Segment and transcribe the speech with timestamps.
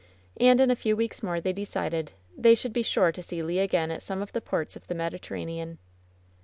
[0.39, 3.59] And in a few weeks more, they decided, they should be sure to see Le
[3.61, 5.77] again at some of the ports of the Mediterranean.